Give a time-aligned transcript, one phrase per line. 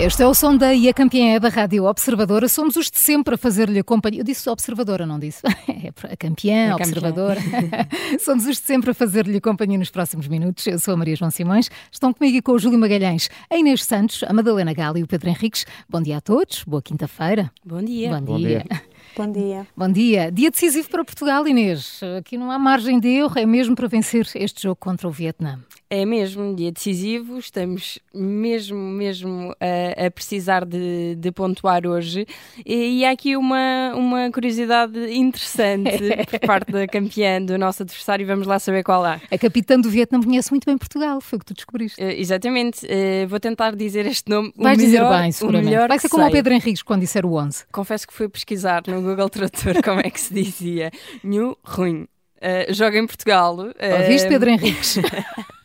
[0.00, 2.48] Este é o som da e a campeã é da Rádio Observadora.
[2.48, 4.20] Somos os de sempre a fazer-lhe companhia.
[4.20, 5.42] Eu disse observadora, não disse?
[5.68, 7.40] É a campeã, a observadora.
[8.20, 10.66] Somos os de sempre a fazer-lhe companhia nos próximos minutos.
[10.66, 11.70] Eu sou a Maria João Simões.
[11.92, 15.06] Estão comigo e com o Júlio Magalhães, a Inês Santos, a Madalena Gala e o
[15.06, 15.66] Pedro Henriques.
[15.88, 16.64] Bom dia a todos.
[16.64, 17.50] Boa quinta-feira.
[17.64, 18.10] Bom dia.
[18.10, 18.64] Bom, Bom dia.
[18.68, 18.82] dia.
[19.16, 19.66] Bom dia.
[19.76, 20.32] Bom dia.
[20.32, 22.00] Dia decisivo para Portugal, Inês.
[22.18, 25.58] Aqui não há margem de erro, é mesmo para vencer este jogo contra o Vietnã.
[25.92, 32.26] É mesmo dia decisivo, estamos mesmo, mesmo a, a precisar de, de pontuar hoje.
[32.64, 35.90] E, e há aqui uma, uma curiosidade interessante
[36.30, 39.20] por parte da campeã do nosso adversário, vamos lá saber qual é.
[39.32, 42.00] A capitã do Vietnã conhece muito bem Portugal, foi o que tu descobriste.
[42.00, 44.52] Eh, exatamente, eh, vou tentar dizer este nome.
[44.56, 45.70] Vais dizer melhor- bem, o seguramente.
[45.70, 46.30] melhor Vai ser como o.
[46.30, 47.64] Pedro Henriques quando disser o 11.
[47.72, 50.92] Confesso que fui pesquisar no Google Tradutor como é que se dizia.
[51.24, 52.06] New Ruim.
[52.40, 53.56] Eh, joga em Portugal.
[53.76, 54.98] eh, Ouviste, Pedro Henriques?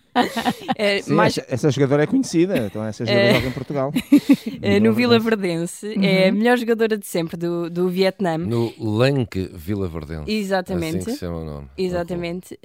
[0.78, 3.34] eh, Sim, mais essa, essa jogadora é conhecida, então essa jogadora É.
[3.36, 3.94] joga em Portugal.
[4.82, 5.88] no Vila Verdense.
[5.88, 6.06] Verdense.
[6.08, 8.38] É a melhor jogadora de sempre do, do Vietnã.
[8.38, 10.32] No Lanque Vila Verdense.
[10.32, 10.98] Exatamente.
[10.98, 11.68] Assim que se chama o nome.
[11.78, 12.58] Exatamente.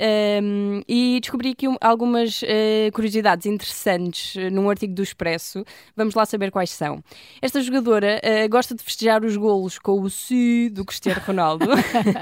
[0.43, 5.65] Um, e descobri aqui um- algumas eh, curiosidades interessantes eh, num artigo do Expresso.
[5.97, 7.03] Vamos lá saber quais são.
[7.43, 11.67] Esta jogadora eh, gosta de festejar os golos com o si do Cristiano Ronaldo.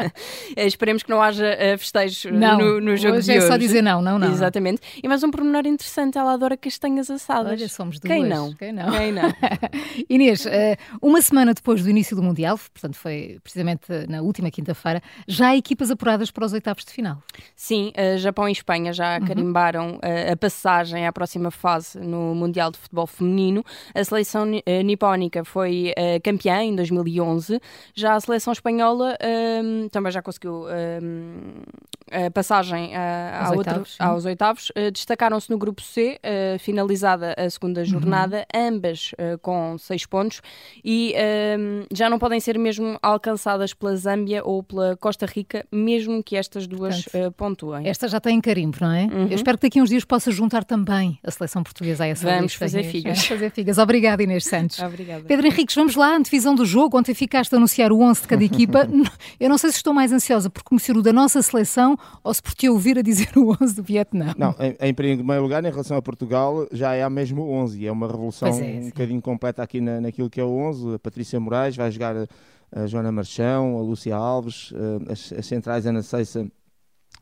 [0.56, 3.46] Esperemos que não haja festejos Não, no, no jogo hoje de é hoje.
[3.48, 4.30] só dizer não, não, não.
[4.32, 4.80] Exatamente.
[5.02, 7.50] E mais um pormenor interessante, ela adora castanhas assadas.
[7.52, 8.12] Olha, somos duas.
[8.12, 8.52] Quem não?
[8.54, 8.90] Quem não?
[8.92, 9.22] Quem não?
[10.08, 15.02] Inês, eh, uma semana depois do início do Mundial, portanto foi precisamente na última quinta-feira,
[15.26, 17.20] já há equipas apuradas para os oitavos de final.
[17.56, 22.70] Sim, uh, Japão e Espanha já carimbaram uh, a passagem à próxima fase no Mundial
[22.70, 23.64] de Futebol Feminino.
[23.94, 27.60] A seleção ni- nipónica foi campeã em 2011.
[27.94, 29.16] Já a seleção espanhola
[29.64, 30.66] um, também já conseguiu
[31.02, 31.62] um,
[32.10, 34.72] a passagem uh, Aos à outra- oitavos, aos oitavos.
[35.08, 40.42] Destacaram-se no grupo C, uh, finalizada a segunda jornada, ambas uh, com seis pontos
[40.84, 41.14] e
[41.58, 46.36] um, já não podem ser mesmo alcançadas pela Zâmbia ou pela Costa Rica, mesmo que
[46.36, 47.88] estas duas Portanto, uh, pontuem.
[47.88, 49.06] Esta já tem carimbo, não é?
[49.30, 52.26] Eu espero que daqui a uns dias possa juntar também a seleção portuguesa a essa
[52.26, 53.14] Vamos lista, fazer figas.
[53.14, 53.78] Vamos fazer figas.
[53.78, 54.78] Obrigada, Inês Santos.
[54.78, 55.24] Obrigada.
[55.24, 56.98] Pedro Henriques, vamos lá, antevisão do jogo.
[56.98, 58.86] Ontem ficaste a anunciar o 11 de cada equipa.
[59.40, 62.42] Eu não sei se estou mais ansiosa por conhecer o da nossa seleção ou se
[62.42, 64.34] por te ouvir a dizer o 11 do Vietnã.
[64.36, 67.86] Não, em, em primeiro lugar, em relação a Portugal, já é mesmo o 11 e
[67.86, 70.94] é uma revolução é, um bocadinho completa aqui na, naquilo que é o 11.
[70.94, 72.26] A Patrícia Moraes vai jogar a,
[72.72, 76.50] a Joana Marchão, a Lúcia Alves, eh, as, as centrais Ana Ceissa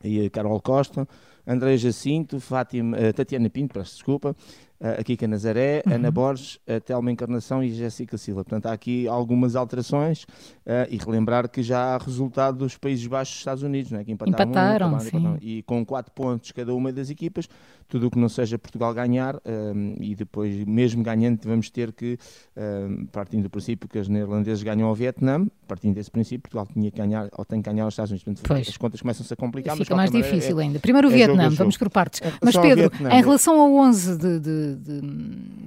[0.02, 1.06] e a Carol Costa,
[1.46, 5.94] André Jacinto, Fátima, eh, Tatiana Pinto, peço desculpa, eh, a Kika Nazaré, Uhum.
[5.94, 8.44] Ana Borges, a Telma Encarnação e Jéssica Silva.
[8.44, 10.26] Portanto, há aqui algumas alterações
[10.64, 14.04] eh, e relembrar que já há resultado dos Países Baixos dos Estados Unidos, não é?
[14.04, 15.16] que empataram, um, Empataram, acabaram de sim.
[15.16, 15.38] empatar.
[15.42, 17.48] E com 4 pontos cada uma das equipas,
[17.88, 22.18] tudo o que não seja Portugal ganhar ehm, e depois, mesmo ganhando, vamos ter que,
[22.56, 26.90] ehm, partindo do princípio que as neerlandeses ganham ao Vietnã, partindo desse princípio, Portugal tinha
[26.90, 28.24] que ganhar ou tem que ganhar aos Estados Unidos.
[28.24, 28.68] Portanto, Pois.
[28.68, 29.76] as contas começam-se a complicar.
[29.76, 30.78] mas Fica mais qualquer maneira, difícil é- ainda.
[30.80, 32.20] Primeiro o é Vietnã, vamos por partes.
[32.22, 35.00] Em Mas Pedro, em eu- relação ao 11 de- de- de-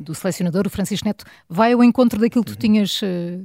[0.04, 3.40] do selecionador, o Francisco Neto, vai ao encontro daquilo que tu tinhas, eh,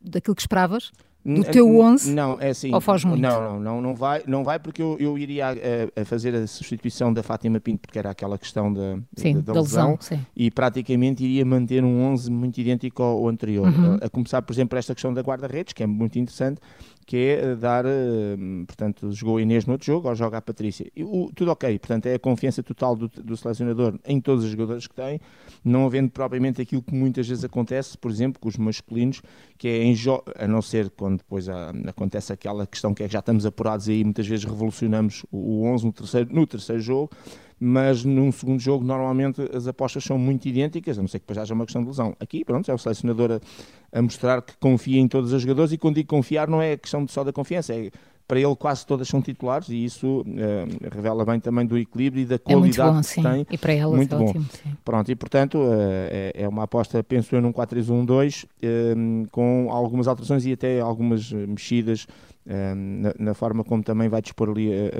[0.00, 0.90] daquilo que esperavas?
[1.26, 2.12] Do teu n- 11?
[2.12, 2.70] Não, é assim.
[2.74, 3.22] Ou foge muito?
[3.22, 6.46] Não, não, não, não vai, não vai porque eu, eu iria a, a fazer a
[6.46, 9.98] substituição da Fátima Pinto, porque era aquela questão da, Sim, da, da lesão.
[10.36, 13.66] E praticamente iria manter um 11 muito idêntico ao, anterior.
[13.68, 13.94] Uhum.
[14.02, 16.60] A, a começar, por exemplo, esta questão da guarda-redes, que é muito interessante,
[17.06, 20.90] que é eh, dar, eh, portanto, jogou Inês no outro jogo, ou joga a Patrícia.
[21.00, 24.86] O- tudo ok, portanto, é a confiança total do, do selecionador em todos os jogadores
[24.86, 25.20] que tem,
[25.64, 29.20] não havendo propriamente aquilo que muitas vezes acontece, por exemplo, com os masculinos,
[29.58, 29.94] que é em
[30.38, 33.88] a não ser quando depois há- acontece aquela questão que é que já estamos apurados
[33.88, 37.10] aí, muitas vezes revolucionamos o, o 11 no terceiro, no terceiro jogo,
[37.58, 41.38] mas num segundo jogo normalmente as apostas são muito idênticas, a não ser que depois
[41.38, 42.14] haja uma questão de lesão.
[42.20, 45.78] Aqui, pronto, é o selecionador a, a mostrar que confia em todos os jogadores e
[45.78, 47.90] quando digo confiar não é questão só da confiança, é
[48.26, 52.24] para ele quase todas são titulares e isso eh, revela bem também do equilíbrio e
[52.24, 53.22] da É qualidade bom, que sim.
[53.22, 53.46] tem.
[53.50, 54.24] E para elas Muito é bom.
[54.24, 54.46] ótimo.
[54.50, 54.76] Sim.
[54.82, 58.94] Pronto, e portanto eh, é, é uma aposta, penso eu, num 4-3-1-2 eh,
[59.30, 62.06] com algumas alterações e até algumas mexidas
[62.46, 64.90] na, na forma como também vai dispor ali eh,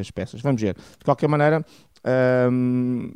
[0.00, 0.40] as peças.
[0.40, 0.74] Vamos ver.
[0.74, 1.64] De qualquer maneira,
[2.50, 3.10] hum,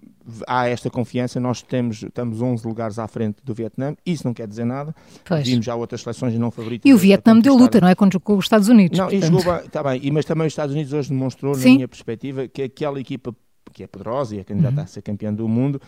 [0.46, 4.46] há esta confiança, nós temos, estamos 11 lugares à frente do Vietnã, isso não quer
[4.46, 4.94] dizer nada.
[5.24, 5.46] Pois.
[5.46, 6.88] Vimos já outras seleções não favoritas.
[6.88, 7.94] E o Vietnã deu luta, não é?
[7.94, 8.98] Contra com os Estados Unidos.
[8.98, 9.38] Não, e portanto.
[9.40, 11.70] jogou bem, está bem, e, mas também os Estados Unidos hoje demonstrou, Sim.
[11.70, 13.34] na minha perspectiva, que aquela equipa
[13.72, 14.82] que é poderosa e é candidata Uhum.
[14.82, 15.80] a ser campeã do mundo,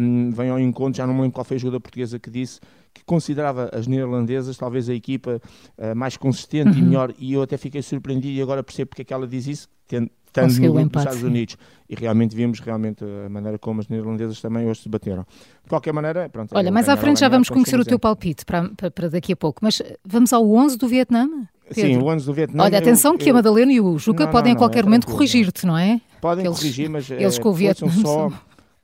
[0.00, 2.60] um, vem ao encontro, já não me lembro qual foi a jogadora portuguesa que disse
[2.92, 5.40] que considerava as neerlandesas talvez a equipa
[5.76, 6.78] uh, mais consistente uhum.
[6.78, 9.46] e melhor, e eu até fiquei surpreendido e agora percebo porque é que ela diz
[9.46, 11.56] isso, estando no grupo dos Estados Unidos.
[11.88, 15.24] E realmente vimos realmente a maneira como as neerlandesas também hoje se bateram.
[15.64, 16.54] De qualquer maneira, pronto.
[16.54, 19.36] Olha, mais à frente já vamos conhecer o teu palpite para, para, para, daqui a
[19.36, 21.28] pouco, mas vamos ao 11 do Vietnã?
[21.74, 21.90] Pedro.
[21.92, 22.64] Sim, o 11 do Vietnã.
[22.64, 23.32] Olha, atenção eu, que eu...
[23.32, 25.76] a Madalena e o Juca não, podem não, não, a qualquer é momento corrigir-te, não
[25.76, 26.00] é?
[26.20, 28.32] Podem eles, corrigir, mas eles com o Vietnã só,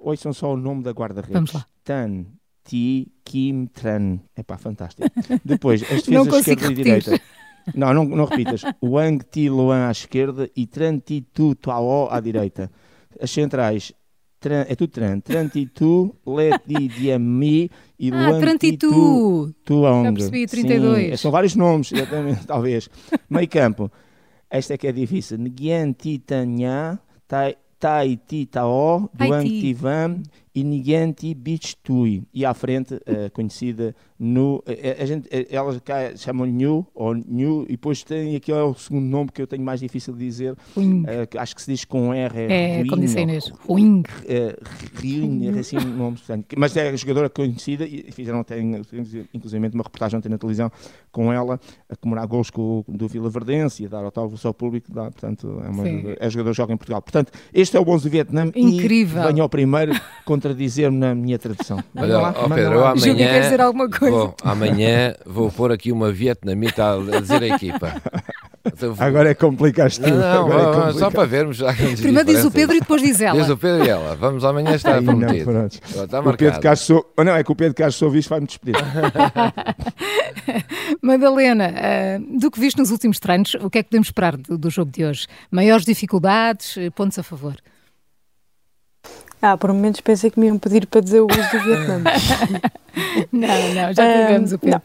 [0.04, 1.32] ouçam só o nome da guarda-redes.
[1.32, 1.66] Vamos lá.
[1.82, 2.26] Tan
[2.64, 4.20] Ti Kim Tran.
[4.36, 5.08] É pá, fantástico.
[5.44, 7.20] Depois, as defesas esquerda e direita.
[7.74, 8.62] Não, não, não repitas.
[8.82, 12.70] Wang Ti Luan à esquerda e Tran Ti Tu Tuao à direita.
[13.20, 13.92] As centrais,
[14.40, 15.20] tran, é tudo Tran.
[15.20, 19.54] Tran Ti Tu, Le Di Diami e ah, Luan Tran Ti Tu.
[19.64, 20.04] Tuong.
[20.04, 21.10] Já percebi, 32.
[21.10, 22.90] Sim, são vários nomes, exatamente, talvez.
[23.30, 23.90] Meio campo.
[24.50, 25.38] Esta é que é difícil.
[25.38, 26.46] Nguyen Ti Tai
[27.26, 27.56] Tai
[28.26, 29.74] Ti Tao, Duang Ti
[30.54, 32.22] Vam e Niganti Beach Tui.
[32.32, 34.56] E à frente, uh, conhecida no.
[34.58, 38.62] Uh, a gente, uh, elas cá chamam New ou New, e depois tem aqui é
[38.62, 40.56] o segundo nome que eu tenho mais difícil de dizer.
[41.28, 42.38] que acho que se diz com R.
[42.38, 43.48] É, é como disse Inês.
[43.66, 44.04] Ruing.
[45.00, 46.18] Ruing, é assim um nome.
[46.56, 50.70] Mas é jogadora conhecida e fizeram até, inclusive, uma reportagem ontem na televisão
[51.10, 51.58] com ela
[51.88, 54.92] a comemorar gols com, do Vila Verdense e a dar autógrafos ao público.
[54.92, 55.84] Dá, portanto, é, uma,
[56.18, 57.02] é jogador joga em Portugal.
[57.02, 58.52] Portanto, este é o 11 do Vietnã.
[58.54, 59.30] Incrível.
[59.34, 59.92] E ao primeiro
[60.44, 61.82] contradizer-me na minha tradução.
[61.96, 64.16] Olha, lá, oh, Pedro, eu amanhã, quer dizer alguma coisa.
[64.16, 68.02] Vou, amanhã vou pôr aqui uma vietnamita a dizer a equipa.
[68.66, 70.98] Então, agora é complicar Não, não, é complicado.
[70.98, 71.58] só para vermos.
[71.58, 73.38] Já Primeiro diz o Pedro e depois diz ela.
[73.38, 74.16] Diz o Pedro e ela.
[74.16, 75.52] Vamos amanhã estar Ai, prometido.
[75.52, 78.74] Não, está o Pedro Castro, oh, não, é que o Pedro Castro Souvis vai-me despedir.
[81.02, 84.56] Madalena, uh, do que viste nos últimos treinos, o que é que podemos esperar do,
[84.56, 85.26] do jogo de hoje?
[85.50, 87.54] Maiores dificuldades, pontos a favor?
[89.46, 92.00] Ah, por momentos pensei que me iam pedir para dizer o uso do Vietnã.
[93.30, 94.80] não, não, já tivemos o Pedro.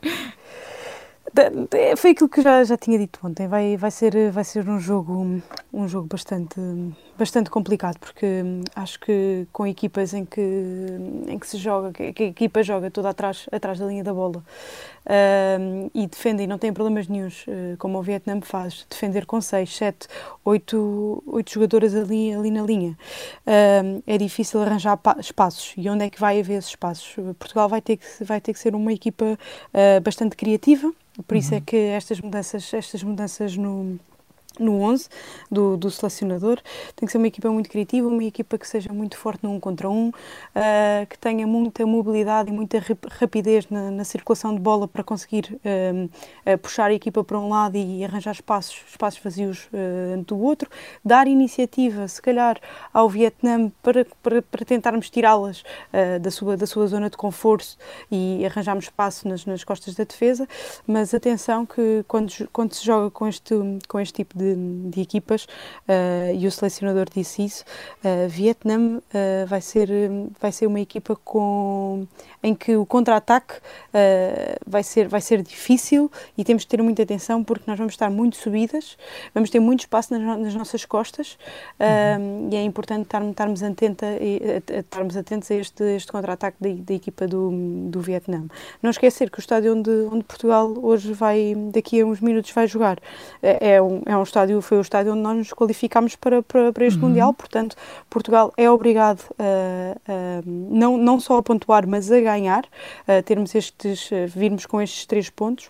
[1.98, 3.48] Foi aquilo que já, já tinha dito ontem.
[3.48, 5.42] Vai, vai, ser, vai ser um jogo,
[5.74, 6.60] um jogo bastante,
[7.18, 8.44] bastante complicado, porque
[8.76, 10.42] acho que com equipas em que,
[11.28, 14.44] em que se joga, que a equipa joga toda atrás, atrás da linha da bola
[15.06, 19.42] uh, e defende e não tem problemas nenhums, uh, como o Vietnã faz, defender com
[19.42, 20.08] 6, 7,
[20.44, 22.98] 8, 8 jogadoras ali, ali na linha.
[23.46, 25.74] Uh, é difícil arranjar espaços.
[25.78, 27.16] E onde é que vai haver esses espaços?
[27.38, 29.38] Portugal vai ter que, vai ter que ser uma equipa
[29.74, 30.94] ah, bastante criativa
[31.24, 31.64] por isso é uhum.
[31.64, 34.00] é que estas mudanças, estas mudanças no,
[34.58, 35.10] no 11
[35.52, 36.60] do, do selecionador.
[36.96, 39.60] Tem que ser uma equipa muito criativa, uma equipa que seja muito forte no um
[39.60, 42.82] contra um, uh, que tenha muita mobilidade e muita
[43.20, 47.50] rapidez na, na circulação de bola para conseguir uh, uh, puxar a equipa para um
[47.50, 49.70] lado e arranjar espaços, espaços vazios
[50.26, 50.70] do outro.
[51.04, 52.60] Dar iniciativa, se calhar,
[52.94, 55.64] ao Vietnã para, para, para tentarmos tirá-las
[56.22, 57.78] da, sua, da sua zona de conforto
[58.12, 60.48] e arranjarmos espaço nas, nas costas da defesa.
[60.88, 63.56] Mas atenção que quando, quando se joga com este,
[63.88, 67.66] com este tipo de, de equipas uh, e o selecionador disse isso.
[68.04, 69.90] Uh, Vietnã uh, vai, ser,
[70.40, 72.08] vai ser uma equipa com,
[72.42, 73.56] em que o contra-ataque
[74.66, 78.10] vai, ser, vai ser difícil e temos de ter muita atenção porque nós vamos estar
[78.10, 78.98] muito subidas,
[79.34, 81.38] vamos ter muito espaço nas, nas nossas costas
[81.80, 82.50] uhum.
[82.52, 84.06] e é importante estarmos, estarmos, atenta,
[84.70, 87.52] estarmos atentos a este, este contra-ataque da, da, equipa do,
[87.90, 88.46] do Vietnã.
[88.82, 92.68] Não esquecer que o estádio onde, onde Portugal hoje vai, daqui a uns minutos, vai
[92.68, 93.00] jogar
[93.42, 96.86] é um, é um estádio, foi o estádio onde nós nos qualificámos para, para, para
[96.86, 97.10] este uhum.
[97.10, 97.76] Mundial, portanto,
[98.10, 102.64] Portugal é obrigado a, a, não, não só a pontuar, mas a ganhar,
[103.08, 105.70] a termos estes, virmos com estes três pontos.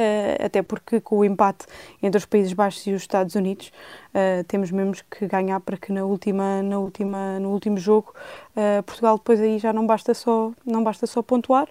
[0.00, 1.66] Uh, até porque com o empate
[2.02, 3.70] entre os Países Baixos e os Estados Unidos
[4.14, 8.14] uh, temos mesmo que ganhar para que na última, na última, no último jogo
[8.56, 11.68] uh, Portugal depois aí já não basta só, não basta só pontuar,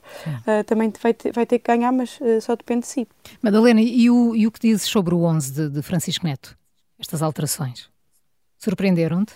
[0.67, 3.07] também vai ter, vai ter que ganhar, mas só depende de si.
[3.41, 6.55] Madalena, e o, e o que dizes sobre o 11 de, de Francisco Neto?
[6.99, 7.89] Estas alterações?
[8.59, 9.33] Surpreenderam-te?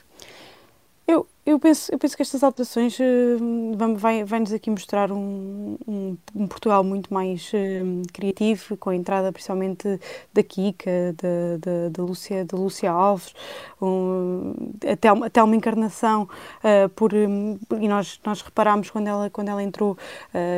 [1.46, 6.48] Eu, penso, eu penso que estas alterações uh, vai, vai-nos aqui mostrar um, um, um,
[6.48, 10.00] Portugal muito mais uh, criativo, com a entrada principalmente
[10.34, 13.34] da Kika, da, da, da, Lúcia, da Lúcia Alves,
[13.82, 14.54] um,
[14.90, 16.30] até, até uma encarnação,
[16.64, 19.98] uh, por, um, e nós, nós reparámos quando ela, quando ela entrou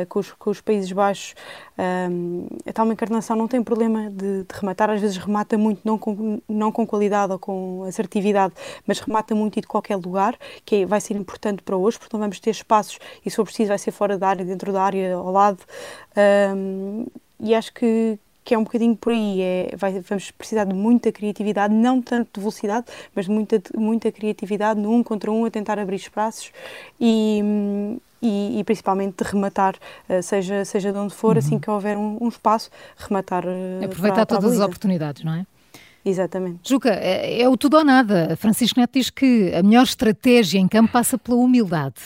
[0.08, 1.34] com, os, com os Países Baixos,
[2.64, 6.40] a tal encarnação não tem problema de, de, rematar, às vezes remata muito, não com,
[6.48, 8.54] não com qualidade ou com assertividade,
[8.86, 12.20] mas remata muito e de qualquer lugar, que vai ser importante para hoje, porque não
[12.20, 15.14] vamos ter espaços e, se for preciso, vai ser fora da área, dentro da área,
[15.14, 15.60] ao lado.
[16.54, 17.06] Um,
[17.40, 19.42] e acho que que é um bocadinho por aí.
[19.42, 24.12] É, vai, vamos precisar de muita criatividade, não tanto de velocidade, mas de muita, muita
[24.12, 26.52] criatividade no um contra um, a tentar abrir espaços
[26.98, 27.42] e,
[28.22, 29.74] e, e, principalmente de rematar,
[30.08, 31.56] eh, seja, seja de onde for, assim uhum.
[31.56, 33.44] assim que houver um, um espaço, rematar.
[33.44, 35.46] Eh, Aproveitar para, para todas as oportunidades, não é?
[36.06, 36.60] Exatamente.
[36.62, 38.36] Juca, é, é o tudo ou nada.
[38.36, 41.96] Francisco Neto diz que a melhor estratégia em campo passa pela humildade.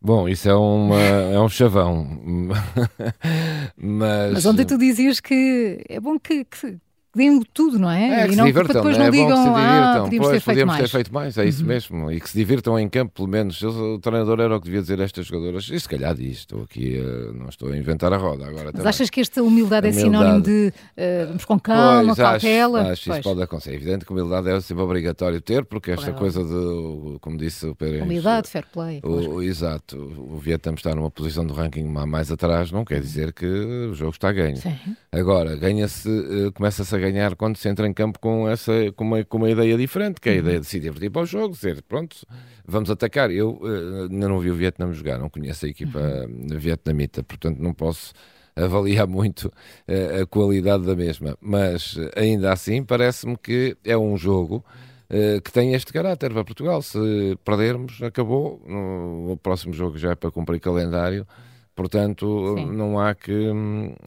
[0.00, 2.06] Bom, isso é, uma, é um chavão.
[3.76, 4.32] Mas...
[4.34, 6.78] Mas ontem tu dizias que é bom que, que
[7.14, 8.22] deem tudo, não é?
[8.22, 9.70] É, que e não, se divirtam, depois não é digam, bom que se divirtam.
[9.70, 11.68] Ah, podíamos, pois, ter, feito ter feito mais, é isso uhum.
[11.68, 12.12] mesmo.
[12.12, 13.60] E que se divirtam em campo, pelo menos.
[13.62, 15.68] O treinador era o que devia dizer a estas jogadoras.
[15.70, 18.72] E se calhar diz, estou aqui, uh, não estou a inventar a roda agora Mas
[18.72, 18.88] também.
[18.88, 22.80] achas que esta humildade, é sinónimo de uh, vamos com calma, pois, cautela?
[22.82, 23.70] Acho, acho isso pode acontecer.
[23.70, 27.74] É evidente que humildade é sempre obrigatório ter, porque esta coisa de, como disse o
[27.74, 29.00] Pedro Humildade, fair play.
[29.02, 29.96] O, o, exato.
[29.96, 34.12] O Vietnã está numa posição do ranking mais atrás, não quer dizer que o jogo
[34.12, 34.56] está ganho.
[34.56, 34.76] Sim.
[35.10, 39.24] Agora, ganha-se, uh, começa-se a ganhar quando se entra em campo com essa com uma,
[39.24, 41.82] com uma ideia diferente, que é a ideia de se divertir para o jogo, dizer,
[41.82, 42.16] pronto,
[42.66, 43.30] vamos atacar.
[43.30, 46.58] Eu uh, ainda não vi o Vietnã jogar, não conheço a equipa uhum.
[46.58, 48.12] vietnamita, portanto não posso
[48.54, 54.64] avaliar muito uh, a qualidade da mesma, mas ainda assim parece-me que é um jogo
[55.10, 56.80] uh, que tem este caráter para Portugal.
[56.82, 56.98] Se
[57.44, 58.62] perdermos, acabou.
[58.66, 61.26] No, o próximo jogo já é para cumprir calendário.
[61.80, 62.66] Portanto, Sim.
[62.72, 63.32] não há que,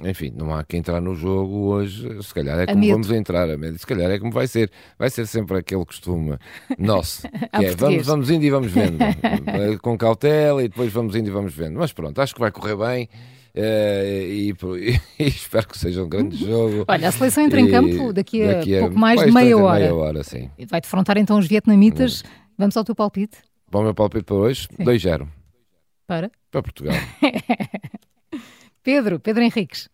[0.05, 3.47] enfim, não há que entrar no jogo hoje, se calhar é como vamos entrar,
[3.79, 4.69] se calhar é como vai ser.
[4.95, 6.37] Vai ser sempre aquele costume
[6.77, 7.23] nosso,
[7.57, 8.99] que é vamos, vamos indo e vamos vendo,
[9.81, 11.79] com cautela e depois vamos indo e vamos vendo.
[11.79, 13.09] Mas pronto, acho que vai correr bem.
[13.55, 16.85] Uh, e, e, e, espero que seja um grande jogo.
[16.87, 19.79] Olha, a seleção entra em campo daqui a, daqui a pouco mais de meia hora.
[19.79, 20.47] meia hora sim.
[20.69, 22.23] Vai defrontar então os vietnamitas.
[22.55, 23.39] Vamos ao teu palpite?
[23.71, 25.27] Bom, meu palpite para hoje, 2-0.
[26.05, 26.31] Para?
[26.51, 26.95] Para Portugal.
[28.83, 29.89] Pedro, Pedro Henriques.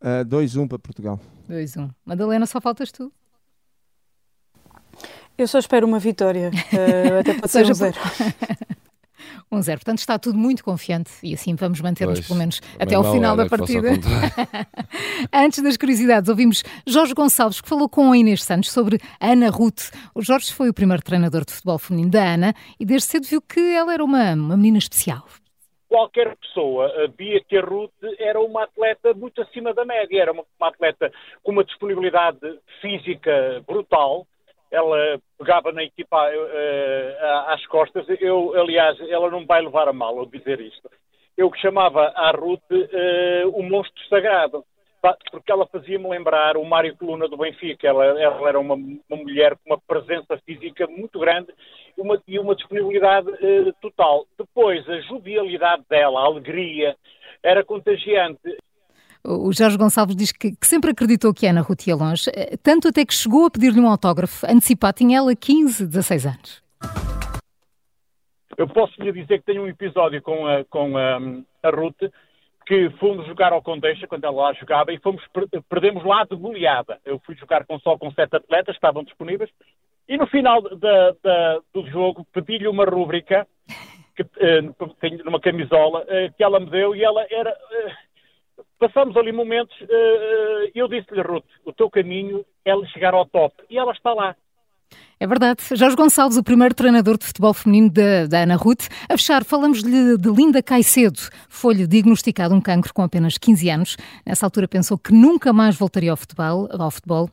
[0.00, 1.20] Ah, 2-1 uh, para Portugal.
[1.48, 1.90] 2-1.
[2.04, 3.12] Madalena, só faltas tu.
[5.36, 7.96] Eu só espero uma vitória, uh, até pode ser um zero.
[9.52, 9.72] 1-0.
[9.74, 13.46] Portanto, está tudo muito confiante e assim vamos manter-nos pelo menos até ao final da
[13.46, 13.88] partida.
[15.32, 19.90] Antes das curiosidades, ouvimos Jorge Gonçalves que falou com a Inês Santos sobre Ana Ruth.
[20.14, 23.42] O Jorge foi o primeiro treinador de futebol feminino da Ana e desde cedo viu
[23.42, 25.26] que ela era uma, uma menina especial
[25.90, 26.88] qualquer pessoa
[27.18, 27.90] via que a Ruth
[28.20, 32.38] era uma atleta muito acima da média, era uma, uma atleta com uma disponibilidade
[32.80, 34.24] física brutal,
[34.70, 38.06] ela pegava na equipa uh, às costas.
[38.20, 40.88] Eu, aliás, ela não vai levar a mal ao dizer isto.
[41.36, 44.64] Eu que chamava a Ruth uh, o monstro sagrado
[45.30, 47.88] porque ela fazia-me lembrar o Mário Coluna do Benfica.
[47.88, 51.52] Ela, ela era uma, uma, mulher com uma presença física muito grande
[51.96, 54.26] uma, e uma disponibilidade uh, total.
[54.38, 56.94] Depois, a jovialidade dela, a alegria,
[57.42, 58.40] era contagiante.
[59.24, 62.88] O Jorge Gonçalves diz que, que, sempre acreditou que Ana Ruth ia longe, eh, tanto
[62.88, 64.96] até que chegou a pedir-lhe um autógrafo antecipado.
[64.96, 66.62] Tinha ela 15, 16 anos.
[68.56, 71.18] Eu posso lhe dizer que tenho um episódio com a, com a,
[71.62, 72.02] a Ruth
[72.66, 75.20] que fomos jogar ao Condeixa, quando ela lá jogava, e fomos,
[75.68, 77.00] perdemos lá de goleada.
[77.04, 79.50] Eu fui jogar com, só com sete atletas, estavam disponíveis,
[80.08, 83.44] e no final da, da, do jogo pedi-lhe uma rúbrica,
[84.14, 87.56] que, uh, numa camisola, uh, que ela me deu, e ela era...
[88.80, 89.76] passamos ali momentos,
[90.74, 94.34] e eu disse-lhe, Ruth, o teu caminho é chegar ao top, e ela está lá.
[95.20, 95.62] É verdade.
[95.74, 98.88] Jorge Gonçalves, o primeiro treinador de futebol feminino da, da Ana Ruth.
[99.08, 101.20] A fechar, falamos-lhe de Linda Caicedo.
[101.48, 103.96] Foi-lhe diagnosticado um cancro com apenas 15 anos.
[104.26, 106.68] Nessa altura pensou que nunca mais voltaria ao futebol.
[106.72, 107.30] Ao futebol.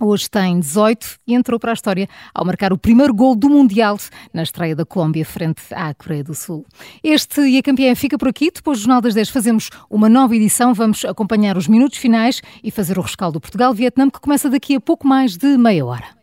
[0.00, 3.98] Hoje tem 18 e entrou para a história ao marcar o primeiro gol do Mundial
[4.32, 6.66] na estreia da Colômbia frente à Coreia do Sul.
[7.02, 8.50] Este e a campeã fica por aqui.
[8.52, 10.74] Depois do Jornal das 10 fazemos uma nova edição.
[10.74, 14.80] Vamos acompanhar os minutos finais e fazer o rescaldo do Portugal-Vietnã que começa daqui a
[14.80, 16.22] pouco mais de meia hora.